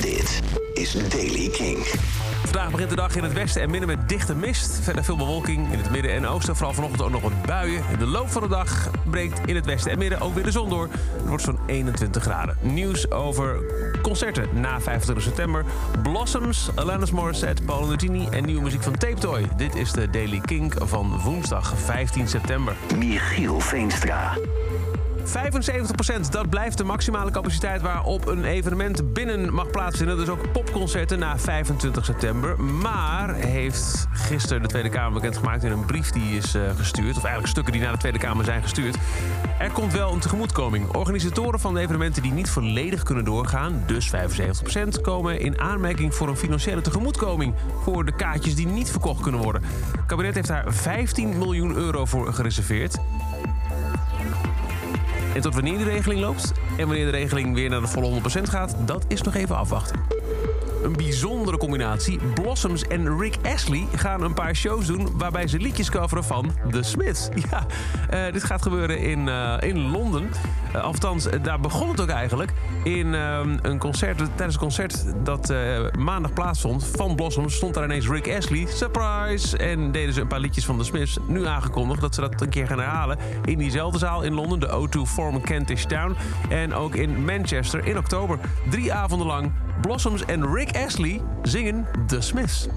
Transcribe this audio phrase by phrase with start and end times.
[0.00, 0.42] Dit
[0.74, 1.78] is Daily King.
[2.44, 4.80] Vandaag begint de dag in het westen en midden met dichte mist.
[4.82, 6.56] Verder veel bewolking in het midden en oosten.
[6.56, 7.82] Vooral vanochtend ook nog wat buien.
[7.90, 10.50] In de loop van de dag breekt in het westen en midden ook weer de
[10.50, 10.88] zon door.
[11.16, 12.56] Het wordt zo'n 21 graden.
[12.60, 13.62] Nieuws over
[14.02, 15.64] concerten na 25 september.
[16.02, 19.48] Blossoms, Alanis Morissette, Paolo Nutini en nieuwe muziek van Tape Toy.
[19.56, 22.76] Dit is de Daily King van woensdag 15 september.
[22.98, 24.36] Michiel Veenstra.
[25.26, 30.16] 75%, dat blijft de maximale capaciteit waarop een evenement binnen mag plaatsvinden.
[30.16, 32.60] Dus ook popconcerten na 25 september.
[32.60, 37.16] Maar heeft gisteren de Tweede Kamer bekendgemaakt in een brief die is uh, gestuurd.
[37.16, 38.96] Of eigenlijk stukken die naar de Tweede Kamer zijn gestuurd.
[39.58, 40.94] Er komt wel een tegemoetkoming.
[40.94, 46.28] Organisatoren van de evenementen die niet volledig kunnen doorgaan, dus 75%, komen in aanmerking voor
[46.28, 47.54] een financiële tegemoetkoming.
[47.82, 49.62] Voor de kaartjes die niet verkocht kunnen worden.
[49.96, 52.98] Het kabinet heeft daar 15 miljoen euro voor gereserveerd.
[55.34, 58.22] En tot wanneer de regeling loopt en wanneer de regeling weer naar de volle 100%
[58.42, 60.00] gaat, dat is nog even afwachten.
[60.84, 62.18] Een bijzondere combinatie.
[62.34, 66.82] Blossoms en Rick Astley gaan een paar shows doen waarbij ze liedjes coveren van The
[66.82, 67.28] Smiths.
[67.50, 67.66] Ja,
[68.26, 70.30] uh, dit gaat gebeuren in, uh, in Londen.
[70.74, 72.52] Uh, althans, daar begon het ook eigenlijk.
[72.84, 75.54] In een concert, tijdens een concert dat
[75.98, 78.66] maandag plaatsvond van Blossoms stond daar ineens Rick Astley.
[78.66, 79.56] Surprise!
[79.58, 81.18] En deden ze een paar liedjes van The Smiths.
[81.26, 83.18] Nu aangekondigd dat ze dat een keer gaan herhalen.
[83.44, 86.16] In diezelfde zaal in Londen, de O2 Forum Kentish Town.
[86.48, 88.38] En ook in Manchester in oktober.
[88.70, 92.68] Drie avonden lang Blossoms en Rick Astley zingen The Smiths.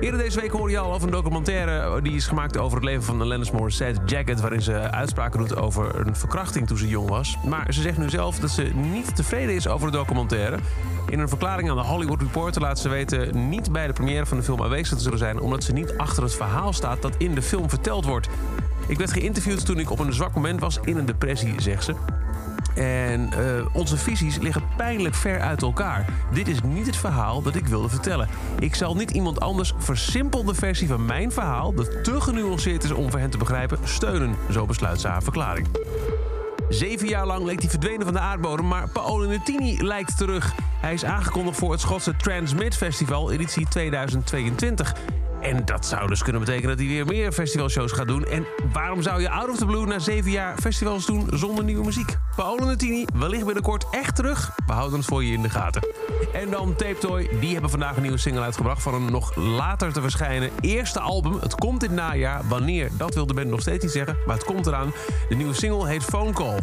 [0.00, 3.02] Eerder deze week hoorde je al over een documentaire die is gemaakt over het leven
[3.02, 7.38] van Alanis Morissette, Jacket, waarin ze uitspraken doet over een verkrachting toen ze jong was.
[7.46, 10.58] Maar ze zegt nu zelf dat ze niet tevreden is over de documentaire.
[11.08, 14.36] In een verklaring aan de Hollywood Reporter laat ze weten niet bij de première van
[14.36, 17.34] de film aanwezig te zullen zijn, omdat ze niet achter het verhaal staat dat in
[17.34, 18.28] de film verteld wordt.
[18.86, 21.94] Ik werd geïnterviewd toen ik op een zwak moment was in een depressie, zegt ze.
[22.78, 26.04] En uh, onze visies liggen pijnlijk ver uit elkaar.
[26.32, 28.28] Dit is niet het verhaal dat ik wilde vertellen.
[28.58, 33.10] Ik zal niet iemand anders versimpelde versie van mijn verhaal, dat te genuanceerd is om
[33.10, 34.34] voor hen te begrijpen, steunen.
[34.50, 35.66] Zo besluit ze haar verklaring.
[36.68, 40.54] Zeven jaar lang leek hij verdwenen van de aardbodem, maar Paolo Nutini lijkt terug.
[40.80, 44.94] Hij is aangekondigd voor het Schotse Transmit Festival editie 2022.
[45.40, 48.24] En dat zou dus kunnen betekenen dat hij weer meer festivalshows gaat doen.
[48.24, 51.84] En waarom zou je out of the blue na zeven jaar festivals doen zonder nieuwe
[51.84, 52.18] muziek?
[52.36, 54.52] Paolo Nutini, wellicht binnenkort echt terug.
[54.66, 55.88] We houden het voor je in de gaten.
[56.32, 58.82] En dan Tape Toy, die hebben vandaag een nieuwe single uitgebracht...
[58.82, 61.38] van een nog later te verschijnen eerste album.
[61.40, 62.40] Het komt dit najaar.
[62.48, 64.16] Wanneer, dat wil de band nog steeds niet zeggen.
[64.26, 64.92] Maar het komt eraan.
[65.28, 66.58] De nieuwe single heet Phone Call.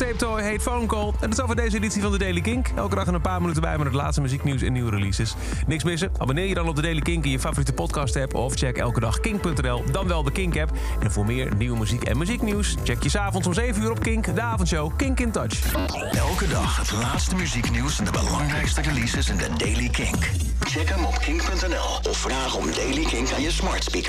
[0.00, 1.06] Tape heet Phone Call.
[1.06, 2.68] En dat is over deze editie van de Daily Kink.
[2.76, 5.34] Elke dag een paar minuten bij met het laatste muzieknieuws en nieuwe releases.
[5.66, 6.12] Niks missen?
[6.18, 8.34] Abonneer je dan op de Daily Kink in je favoriete podcast app...
[8.34, 10.70] of check elke dag kink.nl, dan wel de Kink app.
[11.00, 12.76] En voor meer nieuwe muziek en muzieknieuws...
[12.84, 15.72] check je s'avonds om 7 uur op Kink, de avondshow Kink in Touch.
[16.12, 20.30] Elke dag het laatste muzieknieuws en de belangrijkste releases in de Daily Kink.
[20.60, 24.08] Check hem op kink.nl of vraag om Daily Kink aan je smart speaker.